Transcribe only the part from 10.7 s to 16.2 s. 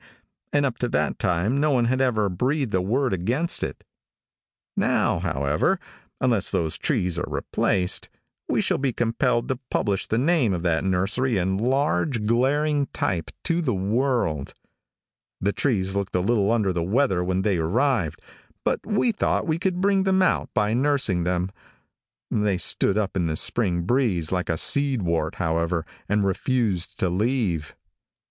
nursery in large, glaring type, to the world. The trees looked a